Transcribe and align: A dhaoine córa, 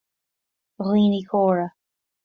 A 0.79 0.83
dhaoine 0.87 1.21
córa, 1.29 1.67